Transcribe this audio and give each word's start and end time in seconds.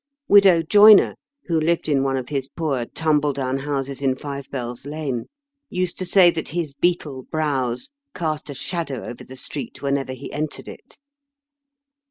Widow 0.27 0.63
Joyner, 0.63 1.13
who 1.45 1.59
lived 1.59 1.87
in 1.87 2.01
one 2.01 2.17
of 2.17 2.29
his 2.29 2.47
poor 2.47 2.87
tumble 2.87 3.33
down 3.33 3.59
houses 3.59 4.01
in 4.01 4.15
Five 4.15 4.49
Bells 4.49 4.83
Lane, 4.83 5.27
used 5.69 5.99
to 5.99 6.05
say 6.05 6.31
that 6.31 6.47
his 6.47 6.73
beetle 6.73 7.27
brows 7.29 7.91
cast 8.15 8.49
a 8.49 8.55
shadow 8.55 9.05
over 9.05 9.23
the 9.23 9.35
street 9.35 9.83
whenever 9.83 10.13
he 10.13 10.33
entered 10.33 10.67
it. 10.67 10.97